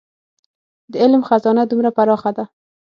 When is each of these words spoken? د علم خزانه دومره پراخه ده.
د 0.91 0.93
علم 1.03 1.21
خزانه 1.29 1.63
دومره 1.67 1.89
پراخه 1.97 2.31
ده. 2.37 2.43